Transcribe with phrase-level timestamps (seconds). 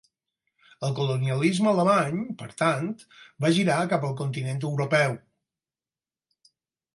[0.85, 2.87] El colonialisme alemany, per tant,
[3.45, 5.15] va girar cap al continent europeu.